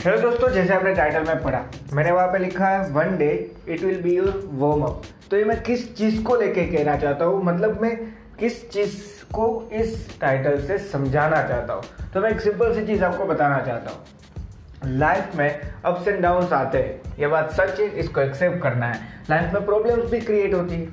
[0.00, 1.58] Hello दोस्तों, जैसे आपने टाइटल में पढ़ा,
[1.92, 3.26] मैंने वहाँ पे लिखा है one day
[3.68, 7.24] it will be your warm up तो ये मैं किस चीज़ को लेके कहना चाहता
[7.24, 7.42] हूँ?
[7.44, 7.96] मतलब मैं
[8.38, 8.94] किस चीज़
[9.32, 11.82] को इस टाइटल से समझाना चाहता हूँ?
[12.14, 16.52] तो मैं एक सिंपल सी चीज़ आपको बताना चाहता हूँ। लाइफ में अप्स एंड डाउन्स
[16.52, 20.54] आते हैं। ये बात सच है, इसको एक्सेप्ट करना है। लाइफ में प्रॉब्लम्स भी क्रिएट
[20.54, 20.88] होती है।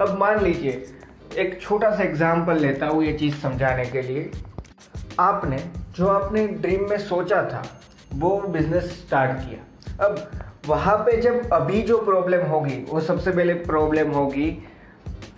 [0.00, 0.86] अब मान लीजिए,
[1.38, 4.30] एक छोटा सा एग्ज़ाम्पल लेता हूँ ये चीज़ समझाने के लिए।
[5.20, 5.64] आपने,
[5.96, 7.66] जो आपने ड्रीम में सोचा था
[8.14, 10.30] वो बिज़नेस स्टार्ट किया। अब
[10.66, 14.50] वहाँ पे जब अभी जो प्रॉब्लम होगी, वो सबसे पहले प्रॉब्लम होगी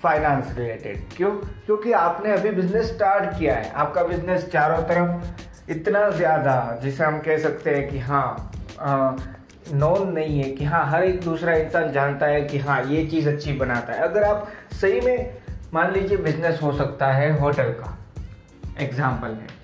[0.02, 1.30] फाइनेंस रिलेटेड क्यों?
[1.66, 7.18] क्योंकि आपने अभी बिज़नेस स्टार्ट किया है। आपका बिज़नेस चारों तरफ़ इतना ज़्यादा, जिसे हम
[7.18, 8.52] कह सकते हैं कि हाँ
[9.72, 13.28] नॉन नहीं है कि हाँ हर एक दूसरा इंसान जानता है कि हाँ ये चीज़
[13.28, 14.48] अच्छी बनाता है। अगर आप
[14.80, 15.34] सही में
[15.74, 17.96] मान लीजिए बिज़नेस हो सकता है होटल का।
[18.80, 19.59] एग्ज़ाम्पल है।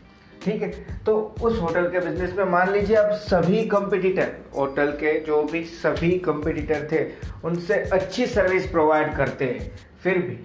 [0.47, 0.71] ठीक है
[1.05, 5.63] तो उस होटल के बिज़नेस में मान लीजिए आप सभी कंपटीटर होटल के जो भी
[5.65, 7.05] सभी कंपटीटर थे,
[7.45, 9.71] उनसे अच्छी सर्विस प्रोवाइड करते हैं,
[10.03, 10.39] फिर भी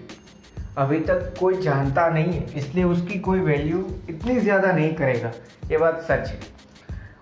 [0.78, 5.32] अभी तक कोई जानता नहीं है, इसलिए उसकी कोई वैल्यू इतनी ज़्यादा नहीं करेगा,
[5.70, 6.40] ये बात सच है।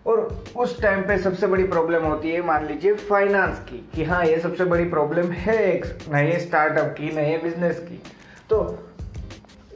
[0.07, 4.25] और उस टाइम पे सबसे बड़ी प्रॉब्लम होती है, मान लीजिए फाइनेंस की, कि हाँ
[4.27, 8.03] ये सबसे बड़ी प्रॉब्लम है एक नए स्टार्टअप की, नए बिज़नेस की।
[8.51, 8.63] तो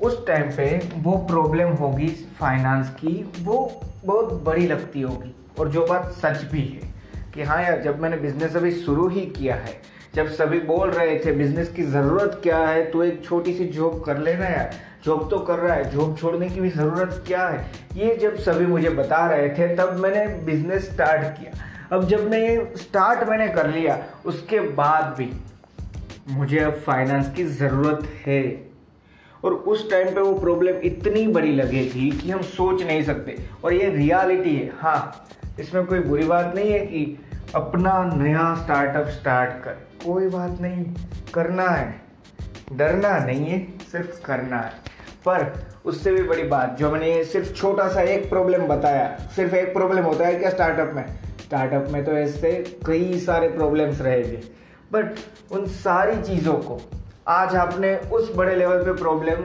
[0.05, 0.67] उस टाइम पे
[0.97, 2.09] वो प्रॉब्लम होगी
[2.41, 6.93] फाइनेंस की, वो बहुत बड़ी लगती होगी। और जो बात सच भी है
[7.35, 9.81] कि हाँ यार, जब मैंने बिज़नेस अभी शुरू ही किया है,
[10.15, 12.85] जब सभी बोल रहे थे बिज़नेस की ज़रूरत क्या है?
[12.91, 16.49] तो एक छोटी सी जॉब कर लेना यार। जॉब तो कर रहा है जॉब छोड़ने
[16.49, 17.67] की भी ज़रूरत क्या है?
[17.95, 22.75] ये जब सभी मुझे बता रहे थे, तब मैंने बिज़नेस स्टार्ट किया। अब जब मैं
[22.77, 25.31] स्टार्ट मैंने कर लिया, उसके बाद भी
[26.29, 28.41] मुझे अब फाइनेंस की ज़रूरत है।
[29.45, 33.73] और उस टाइम पे वो प्रॉब्लम इतनी बड़ी लगेगी कि हम सोच नहीं सकते। और
[33.73, 35.29] ये रियलिटी है। हाँ
[35.61, 37.19] इसमें कोई बुरी बात नहीं है कि
[37.55, 39.71] अपना नया स्टार्टअप स्टार्ट कर।
[40.07, 40.85] कोई बात नहीं।
[41.35, 42.01] करना है।
[42.73, 44.71] डरना नहीं है, सिर्फ़ करना है।
[45.29, 49.73] पर उससे भी बड़ी बात, जो मैंने सिर्फ़ छोटा सा एक प्रॉब्लम बताया, सिर्फ़ एक
[49.73, 51.07] प्रॉब्लम होता है क्या स्टार्टअप में?
[51.45, 54.41] स्टार्टअप में तो ऐसे कई सारे प्रॉब्लम्स रहेंगे।
[54.93, 55.07] बट
[55.53, 56.91] उन सारी चीज़ों को
[57.29, 59.45] आज आपने उस बड़े लेवल पे प्रॉब्लम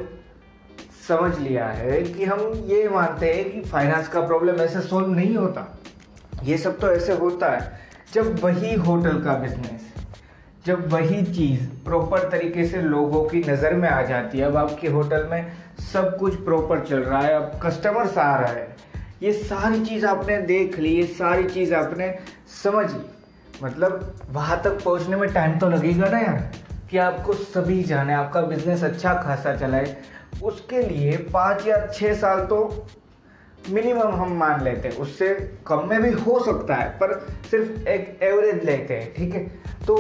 [1.08, 5.36] समझ लिया है कि हम ये मानते हैं कि फाइनेंस का प्रॉब्लम ऐसे सॉल्व नहीं
[5.38, 5.80] होता।
[6.44, 7.80] ये सब तो ऐसे होता है।
[8.14, 9.88] जब वही होटल का बिज़नेस
[10.66, 14.88] जब वही चीज़ प्रॉपर तरीके से लोगों की नज़र में आ जाती है, अब आपके
[14.88, 15.52] होटल में
[15.94, 18.76] सब कुछ प्रॉपर चल रहा है, अब कस्टमर्स आ रहा है।
[19.24, 22.16] ये सारी चीज़ आपने देख ली, ये सारी चीज़ आपने
[22.64, 23.10] समझ ली।
[23.64, 26.52] मतलब वहाँ तक पहुँचने में टाइम तो लगेगा ना यार।
[26.92, 29.96] कि आपको सभी जाने, आपका बिज़नेस अच्छा खासा चलाए,
[30.44, 32.88] उसके लिए पाँच या छः साल तो
[33.70, 35.34] मिनिमम हम मान लेते हैं। उससे
[35.68, 37.14] कम में भी हो सकता है, पर
[37.52, 39.46] सिर्फ़ एक एवरेज लेते हैं, ठीक है?
[39.88, 39.96] तो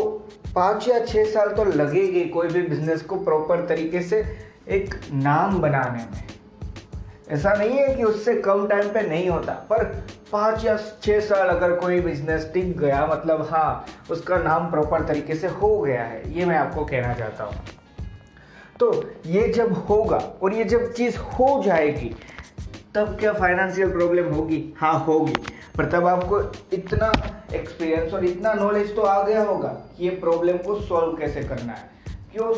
[0.56, 4.24] पाँच या छः साल तो लगेगी कोई भी बिज़नेस को प्रॉपर तरीके से
[4.70, 6.39] एक नाम बनाने में।
[7.29, 9.84] ऐसा नहीं है कि उससे कम टाइम पे नहीं होता, पर
[10.31, 15.35] पाँच या छः साल अगर कोई बिज़नेस टिक गया मतलब हाँ उसका नाम प्रॉपर तरीके
[15.35, 17.55] से हो गया है, ये मैं आपको कहना चाहता हूँ।
[18.79, 18.91] तो
[19.26, 22.16] ये जब होगा और ये जब चीज़ हो जाएगी,
[22.96, 24.64] तब क्या फाइनेंशियल प्रॉब्लम होगी?
[24.78, 25.34] हाँ होगी।
[25.78, 26.41] पर तब आपको
[26.73, 27.11] इतना
[27.53, 31.73] एक्सपीरियंस और इतना नॉलेज तो आ गया होगा कि ये प्रॉब्लम को सॉल्व कैसे करना
[31.73, 31.90] है।
[32.34, 32.53] क्यों?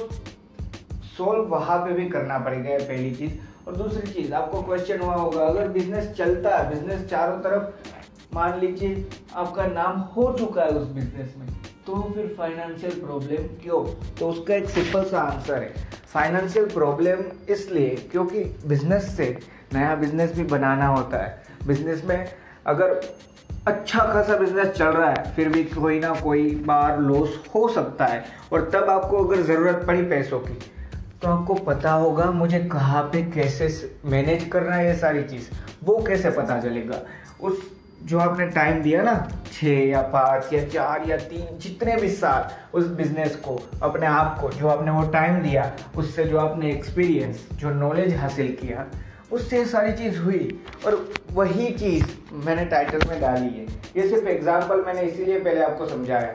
[1.18, 3.34] सॉल्व वहाँ पे भी करना पड़ेगा पहली चीज़।
[3.68, 8.60] और दूसरी चीज़, आपको क्वेश्चन हुआ होगा, अगर बिज़नेस चलता है बिज़नेस चारों तरफ़, मान
[8.60, 9.06] लीजिए
[9.36, 11.48] आपका नाम हो चुका है उस बिज़नेस में
[11.88, 13.84] तो फिर फाइनेंशियल प्रॉब्लम क्यों?
[14.20, 15.74] तो उसका एक सिंपल सा आंसर है।
[16.14, 19.26] फाइनेंशियल प्रॉब्लम इसलिए क्योंकि बिज़नेस से
[19.74, 22.28] नया बिज़नेस भी बनाना होता है। बिज़नेस में
[22.68, 23.00] अगर
[23.68, 28.06] अच्छा खासा बिज़नेस चल रहा है, फिर भी कोई ना कोई बार लॉस हो सकता
[28.06, 28.24] है।
[28.54, 30.60] और तब आपको अगर ज़रूरत पड़ी पैसों की
[31.22, 33.68] तो आपको पता होगा मुझे कहाँ पे कैसे
[34.06, 35.50] मैनेज करना है ये सारी चीज़।
[35.84, 37.02] वो कैसे पता चलेगा?
[37.42, 37.60] उस
[38.04, 39.14] जो आपने टाइम दिया ना,
[39.54, 44.40] छः या पाँच या चार या तीन, जितने भी साल उस बिज़नेस को, अपने आप
[44.42, 48.88] को, जो आपने वो टाइम दिया, उससे जो आपने एक्सपीरियंस जो नॉलेज हासिल किया,
[49.32, 53.66] उससे सारी चीज़ हुई। और वही चीज़ मैंने टाइटल में डाली है।
[53.98, 56.34] ये सिर्फ़ एग्ज़ाम्पल मैंने इसीलिए पहले आपको समझाया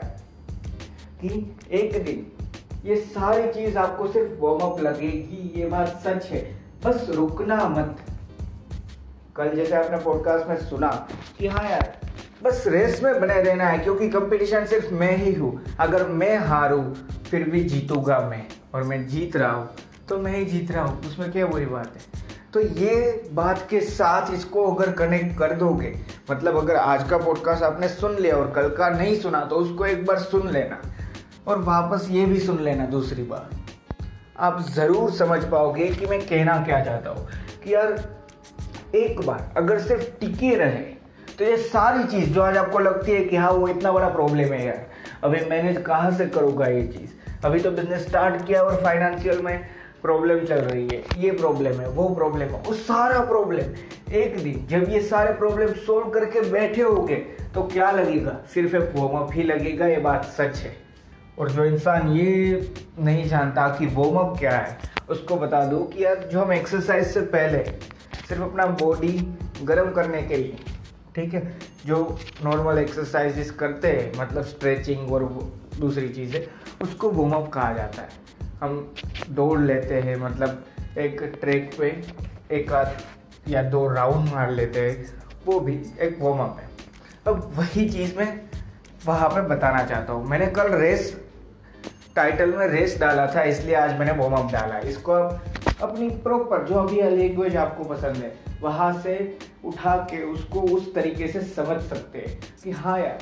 [1.21, 2.25] कि एक दिन
[2.87, 6.39] ये सारी चीज़ आपको सिर्फ़ वार्म अप लगेगी, ये बात सच है।
[6.85, 7.97] बस रुकना मत।
[9.35, 10.87] कल जैसे आपने पॉडकास्ट में सुना
[11.39, 11.97] कि हाँ यार,
[12.43, 16.93] बस रेस में बने रहना है, क्योंकि कंपटीशन सिर्फ़ मैं ही हूँ। अगर मैं हारूँ,
[17.31, 18.43] फिर भी जीतूँगा मैं,
[18.73, 19.69] और मैं जीत रहा हूँ
[20.09, 22.25] तो मैं ही जीत रहा हूँ। उसमें क्या बुरी बात है?
[22.53, 25.93] तो ये बात के साथ इसको अगर कनेक्ट कर दोगे
[26.31, 29.85] मतलब अगर आज का पॉडकास्ट आपने सुन लिया और कल का नहीं सुना तो उसको
[29.85, 30.81] एक बार सुन लेना।
[31.47, 33.49] और वापस ये भी सुन लेना दूसरी बार।
[34.39, 37.27] आप ज़रूर समझ पाओगे कि मैं कहना क्या चाहता हूँ।
[37.63, 37.93] कि यार,
[38.95, 40.85] एक बार अगर सिर्फ़ टिके रहे
[41.37, 44.53] तो ये सारी चीज़ जो आज आपको लगती है कि हाँ वो इतना बड़ा प्रॉब्लम
[44.53, 44.85] है यार।
[45.23, 47.09] अभी मैनेज कहाँ से करूँगा ये चीज़?
[47.45, 49.59] अभी तो बिज़नेस स्टार्ट किया और फाइनेंशियल में
[50.01, 54.65] प्रॉब्लम चल रही है। ये प्रॉब्लम है, वो प्रॉब्लम है, वो सारा प्रॉब्लम एक दिन
[54.69, 57.15] जब ये सारे प्रॉब्लम सोल्व करके बैठे होगे
[57.55, 58.37] तो क्या लगेगा?
[58.53, 60.86] सिर्फ़ एक वार्म ही लगेगा, ये बात सच है।
[61.37, 64.77] और जो इंसान ये नहीं जानता कि वार्म अप क्या है,
[65.09, 67.63] उसको बता दूँ कि यार जो हम एक्सरसाइज से पहले
[68.27, 69.11] सिर्फ़ अपना बॉडी
[69.63, 70.57] गर्म करने के लिए,
[71.15, 75.23] ठीक है, जो नॉर्मल एक्सरसाइजेस करते हैं मतलब स्ट्रेचिंग और
[75.79, 76.41] दूसरी चीज़ें,
[76.81, 78.25] उसको वार्म अप कहा जाता है।
[78.61, 78.93] हम
[79.29, 80.63] दौड़ लेते हैं मतलब
[80.97, 81.87] एक ट्रैक पे
[82.55, 82.97] एक आध
[83.49, 85.05] या दो राउंड मार लेते हैं,
[85.45, 86.69] वो भी एक वार्म अप है।
[87.27, 88.29] अब वही चीज़ मैं
[89.05, 91.15] वहाँ पे बताना चाहता हूँ। मैंने कल रेस
[92.17, 95.41] टाइटल में रेस डाला था, इसलिए आज मैंने वार्म अप डाला। इसको आप
[95.81, 101.27] अपनी प्रॉपर जो अभी लैंग्वेज आपको पसंद है, वहाँ से उठा के उसको उस तरीके
[101.27, 103.17] से समझ सकते हैं कि हाँ यार,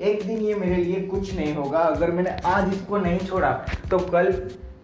[0.00, 3.50] एक दिन ये मेरे लिए कुछ नहीं होगा। अगर मैंने आज इसको नहीं छोड़ा
[3.90, 4.32] तो कल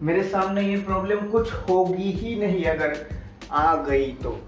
[0.02, 2.96] मेरे सामने ये प्रॉब्लम कुछ होगी ही नहीं अगर
[3.52, 4.38] आ गई तो।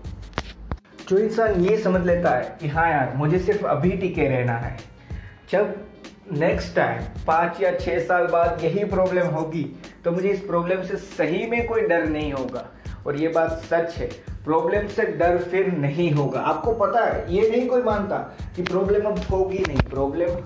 [1.08, 4.76] जो इंसान ये समझ लेता है कि हाँ यार, मुझे सिर्फ़ अभी टिके रहना है।
[5.50, 5.74] जब
[6.32, 9.62] नेक्स्ट टाइम पाँच या छः साल बाद यही प्रॉब्लम होगी
[10.04, 12.66] तो मुझे इस प्रॉब्लम से सही में कोई डर नहीं होगा।
[13.06, 14.06] और ये बात सच है
[14.44, 18.16] प्रॉब्लम से डर फिर नहीं होगा। आपको पता है, ये नहीं कोई मानता
[18.56, 20.36] कि प्रॉब्लम अब होगी नहीं। प्रॉब्लम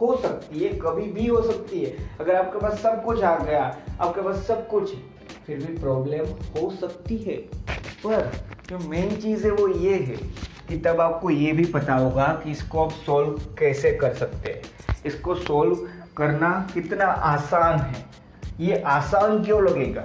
[0.00, 3.62] हो सकती है, कभी भी हो सकती है। अगर आपके पास सब कुछ आ गया,
[4.00, 4.94] आपके पास सब कुछ
[5.46, 7.36] फिर भी प्रॉब्लम हो सकती है।
[8.06, 8.30] पर
[8.68, 10.16] जो मेन चीज़ है वो ये है
[10.68, 14.62] कि तब आपको ये भी पता होगा कि इसको आप सॉल्व कैसे कर सकते हैं।
[15.06, 15.86] इसको सोल्व
[16.16, 18.04] करना कितना आसान है।
[18.60, 20.04] ये आसान क्यों लगेगा?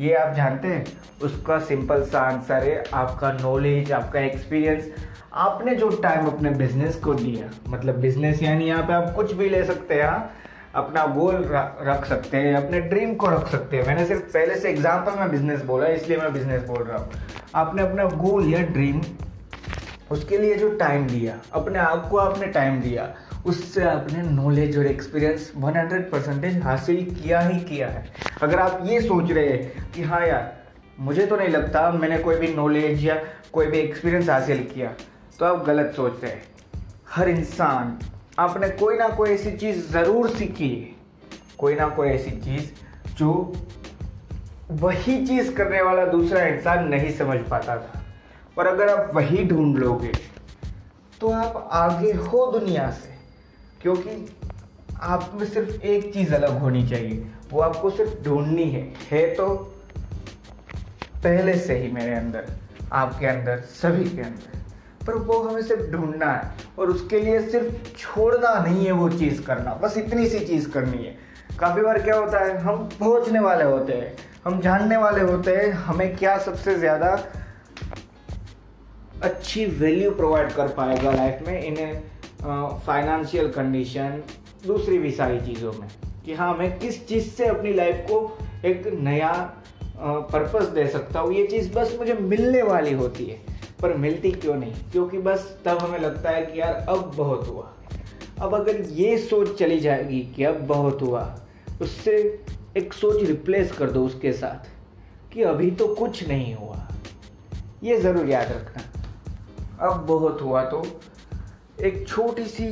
[0.00, 0.84] ये आप जानते हैं,
[1.22, 4.90] उसका सिंपल सा आंसर है, आपका नॉलेज आपका एक्सपीरियंस
[5.34, 9.48] आपने जो टाइम अपने बिज़नेस को दिया मतलब बिज़नेस यानी यहाँ पे आप कुछ भी
[9.48, 10.30] ले सकते हैं हाँ?
[10.74, 11.34] अपना गोल
[11.80, 15.30] रख सकते हैं, अपने ड्रीम को रख सकते हैं। मैंने सिर्फ़ पहले से एग्ज़ाम्पल में
[15.30, 17.10] बिज़नेस बोला, इसलिए मैं बिज़नेस बोल रहा हूँ।
[17.54, 19.00] आपने अपना गोल या ड्रीम
[20.10, 23.04] उसके लिए जो टाइम दिया, अपने आप को आपने टाइम दिया
[23.46, 28.04] उससे आपने नॉलेज और एक्सपीरियंस 100 परसेंटेज हासिल किया ही किया है।
[28.42, 30.52] अगर आप ये सोच रहे हैं कि हाँ यार,
[31.00, 33.14] मुझे तो नहीं लगता मैंने कोई भी नॉलेज या
[33.52, 34.92] कोई भी एक्सपीरियंस हासिल किया
[35.38, 36.42] तो आप गलत सोच रहे हैं।
[37.10, 37.98] हर इंसान
[38.38, 40.90] आपने कोई ना कोई ऐसी चीज़ ज़रूर सीखी है।
[41.58, 42.70] कोई ना कोई ऐसी चीज़
[43.16, 43.32] जो
[44.72, 48.02] वही चीज़ करने वाला दूसरा इंसान नहीं समझ पाता था।
[48.58, 50.12] और अगर आप वही ढूंढ लोगे
[51.20, 53.11] तो आप आगे हो दुनिया से।
[53.82, 54.26] क्योंकि
[55.02, 59.48] आप में सिर्फ़ एक चीज़ अलग होनी चाहिए, वो आपको सिर्फ़ ढूंढनी है। है तो
[61.16, 62.44] पहले से ही मेरे अंदर,
[62.92, 64.60] आपके अंदर, सभी के अंदर।
[65.06, 69.42] पर वो हमें सिर्फ़ ढूंढना है और उसके लिए सिर्फ़ छोड़ना नहीं है वो चीज़
[69.42, 71.16] करना, बस इतनी सी चीज़ करनी है।
[71.58, 75.70] काफ़ी बार क्या होता है, हम पहुँचने वाले होते हैं, हम जानने वाले होते हैं,
[75.70, 77.10] हमें क्या सबसे ज़्यादा
[79.22, 82.11] अच्छी वैल्यू प्रोवाइड कर पाएगा लाइफ में, इन्हें
[82.42, 84.22] फाइनेंशियल कंडीशन
[84.66, 85.88] दूसरी भी सारी चीज़ों में,
[86.24, 89.32] कि हाँ मैं किस चीज़ से अपनी लाइफ को एक नया
[89.98, 93.38] पर्पस दे सकता हूँ, ये चीज़ बस मुझे मिलने वाली होती है,
[93.82, 94.72] पर मिलती क्यों नहीं?
[94.92, 97.68] क्योंकि बस तब हमें लगता है कि यार, अब बहुत हुआ।
[98.40, 101.22] अब अगर ये सोच चली जाएगी कि अब बहुत हुआ,
[101.80, 102.16] उससे
[102.76, 104.68] एक सोच रिप्लेस कर दो उसके साथ,
[105.32, 106.86] कि अभी तो कुछ नहीं हुआ।
[107.84, 108.82] ये ज़रूर याद रखना।
[109.86, 110.82] अब बहुत हुआ तो
[111.80, 112.66] एक छोटी सी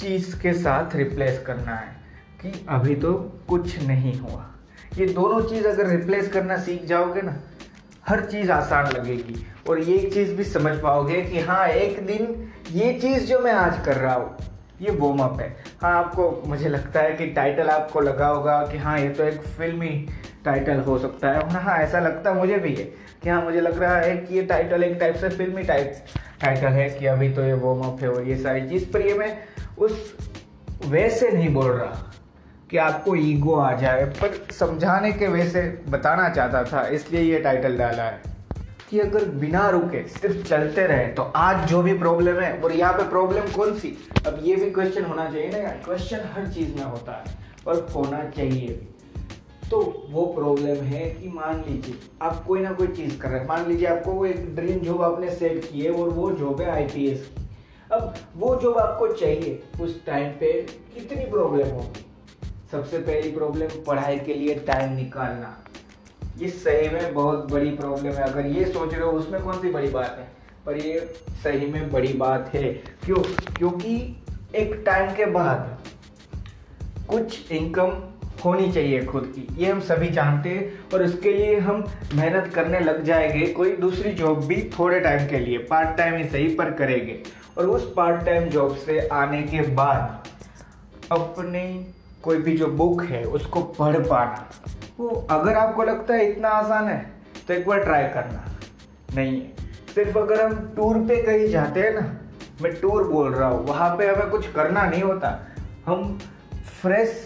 [0.00, 1.94] चीज़ के साथ रिप्लेस करना है
[2.42, 3.12] कि अभी तो
[3.48, 4.44] कुछ नहीं हुआ।
[4.98, 7.36] ये दोनों चीज़ अगर रिप्लेस करना सीख जाओगे ना,
[8.08, 12.92] हर चीज़ आसान लगेगी। और ये चीज़ भी समझ पाओगे कि हाँ एक दिन ये
[13.00, 14.36] चीज़ जो मैं आज कर रहा हूँ
[14.80, 15.48] ये वॉर्म अप है।
[15.82, 19.40] हाँ आपको मुझे लगता है कि टाइटल आपको लगा होगा कि हाँ ये तो एक
[19.58, 19.88] फिल्मी
[20.44, 22.84] टाइटल हो सकता है। हाँ, हाँ ऐसा लगता मुझे भी है
[23.22, 26.04] कि हाँ मुझे लग रहा है कि ये टाइटल एक टाइप से फिल्मी टाइप
[26.40, 29.14] टाइटल है कि अभी तो ये वॉर्म अप है और ये सारी चीज़। पर ये
[29.14, 29.36] मैं
[29.78, 30.16] उस
[30.86, 32.12] वैसे नहीं बोल रहा
[32.70, 37.76] कि आपको ईगो आ जाए पर समझाने के वैसे बताना चाहता था इसलिए ये टाइटल
[37.78, 38.35] डाला है।
[38.90, 42.92] कि अगर बिना रुके सिर्फ़ चलते रहे तो आज जो भी प्रॉब्लम है, और यहाँ
[42.92, 43.96] पे प्रॉब्लम कौन सी?
[44.26, 47.34] अब ये भी क्वेश्चन होना चाहिए ना यार। क्वेश्चन हर चीज़ में होता है,
[47.66, 48.94] और होना चाहिए भी।
[49.70, 53.46] तो वो प्रॉब्लम है कि मान लीजिए, आप कोई ना कोई चीज़ कर रहे हैं।
[53.48, 56.70] मान लीजिए आपको वो एक ड्रीम जॉब आपने सेट की है, और वो जॉब है
[56.70, 57.44] आईपीएस की।
[57.92, 60.52] अब वो जॉब आपको चाहिए उस टाइम पे
[60.94, 62.04] कितनी प्रॉब्लम होगी?
[62.72, 65.56] सबसे पहली प्रॉब्लम पढ़ाई के लिए टाइम निकालना।
[66.38, 69.70] ये सही में बहुत बड़ी प्रॉब्लम है। अगर ये सोच रहे हो, उसमें कौन सी
[69.70, 70.28] बड़ी बात है?
[70.66, 71.14] पर ये
[71.44, 72.64] सही में बड़ी बात है।
[73.04, 73.16] क्यों?
[73.54, 74.16] क्योंकि
[74.54, 75.78] एक टाइम के बाद
[77.08, 78.02] कुछ इनकम
[78.44, 82.80] होनी चाहिए खुद की। ये हम सभी जानते हैं और इसके लिए हम मेहनत करने
[82.80, 86.70] लग जाएँगे। कोई दूसरी जॉब भी थोड़े टाइम के लिए पार्ट टाइम ही सही पर
[86.70, 87.22] करेंगे।
[87.58, 90.28] और उस पार्ट टाइम जॉब से आने के बाद
[91.12, 94.50] अपनी कोई भी जो बुक है, उसको पढ़ पाना।
[94.98, 96.98] वो अगर आपको लगता है इतना आसान है
[97.48, 98.44] तो एक बार ट्राई करना।
[99.14, 99.42] नहीं,
[99.94, 102.06] सिर्फ़ अगर हम टूर पे कहीं जाते हैं ना,
[102.62, 105.38] मैं टूर बोल रहा हूँ, वहाँ पे हमें कुछ करना नहीं होता।
[105.86, 106.18] हम
[106.82, 107.24] फ्रेश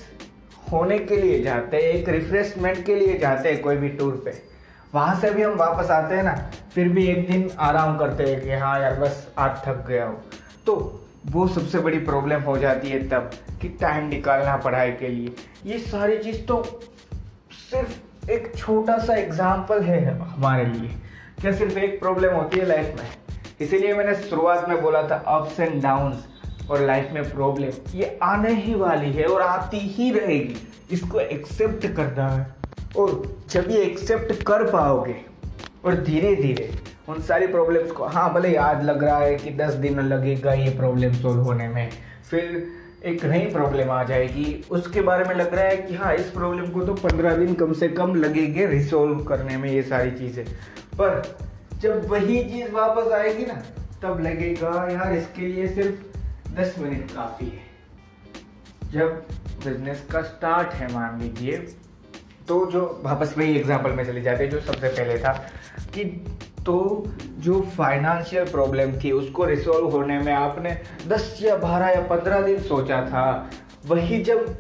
[0.73, 4.33] होने के लिए जाते हैं, एक रिफ्रेशमेंट के लिए जाते हैं कोई भी टूर पे।
[4.95, 6.35] वहाँ से भी हम वापस आते हैं ना,
[6.75, 10.21] फिर भी एक दिन आराम करते हैं कि हाँ यार, बस आज थक गया हो।
[10.67, 10.75] तो
[11.27, 13.31] वो सबसे बड़ी प्रॉब्लम हो जाती है तब
[13.63, 15.35] कि टाइम निकालना पढ़ाई के लिए।
[15.67, 16.63] ये सारी चीज़ तो
[17.71, 20.89] सिर्फ़ एक छोटा सा एग्ज़ाम्पल है हमारे लिए,
[21.41, 23.09] क्या सिर्फ़ एक प्रॉब्लम होती है लाइफ में?
[23.61, 28.53] इसीलिए मैंने शुरुआत में बोला था अप्स एंड डाउन्स और लाइफ में प्रॉब्लम ये आने
[28.55, 30.57] ही वाली है और आती ही रहेगी।
[30.93, 32.47] इसको एक्सेप्ट करना है।
[32.97, 35.17] और जब ये एक्सेप्ट कर पाओगे
[35.85, 36.71] और धीरे धीरे
[37.09, 40.71] उन सारी प्रॉब्लम्स को हाँ भले याद लग रहा है कि दस दिन लगेगा ये
[40.77, 41.91] प्रॉब्लम सोल्व होने में,
[42.31, 46.31] फिर एक नई प्रॉब्लम आ जाएगी। उसके बारे में लग रहा है कि हाँ इस
[46.31, 50.45] प्रॉब्लम को तो पंद्रह दिन कम से कम लगेंगे रिसोल्व करने में ये सारी चीज़ें।
[50.95, 51.23] पर
[51.81, 53.55] जब वही चीज़ वापस आएगी ना,
[54.03, 59.27] तब लगेगा, यार, इसके लिए सिर्फ़ दस मिनट काफ़ी है। जब
[59.65, 61.57] बिज़नेस का स्टार्ट है, मान लीजिए
[62.49, 65.33] तो जो, वापस वही एग्ज़ाम्पल में चले जाते जो सबसे पहले था
[65.95, 66.05] कि
[66.67, 67.05] तो
[67.39, 70.77] जो फाइनेंशियल प्रॉब्लम थी, उसको रिसोल्व होने में आपने
[71.09, 73.51] 10 या 12 या 15 दिन सोचा था।
[73.87, 74.57] वही जब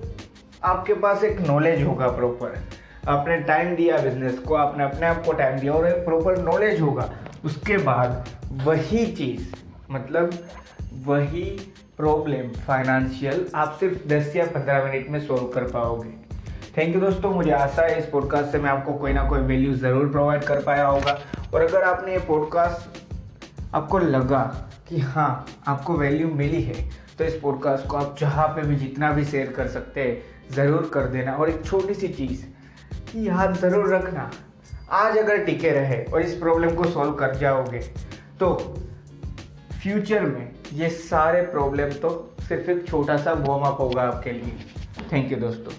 [0.64, 2.58] आपके पास एक नॉलेज होगा प्रॉपर
[3.08, 6.80] आपने टाइम दिया बिज़नेस को, आपने अपने आप को टाइम दिया और एक प्रॉपर नॉलेज
[6.80, 7.10] होगा।
[7.44, 8.28] उसके बाद
[8.64, 9.54] वही चीज़
[9.90, 10.32] मतलब
[11.06, 11.44] वही
[11.96, 16.29] प्रॉब्लम फाइनेंशियल आप सिर्फ़ 10 या 15 मिनट में सॉल्व कर पाओगे।
[16.76, 19.72] थैंक यू दोस्तों, मुझे आशा है इस पॉडकास्ट से मैं आपको कोई ना कोई वैल्यू
[19.74, 21.18] ज़रूर प्रोवाइड कर पाया होगा।
[21.54, 24.42] और अगर आपने ये पॉडकास्ट आपको लगा
[24.88, 29.10] कि हाँ आपको वैल्यू मिली है तो इस पॉडकास्ट को आप जहाँ पे भी जितना
[29.12, 30.22] भी शेयर कर सकते हैं,
[30.52, 32.44] ज़रूर कर देना। और एक छोटी सी चीज़
[33.10, 34.30] कि याद ज़रूर रखना,
[34.92, 37.78] आज अगर टिके रहे और इस प्रॉब्लम को सॉल्व कर जाओगे
[38.40, 38.54] तो
[39.82, 42.10] फ्यूचर में ये सारे प्रॉब्लम तो
[42.48, 44.58] सिर्फ़ एक छोटा सा वार्म अप होगा आपके लिए।
[45.12, 45.72] थैंक यू दोस्तों।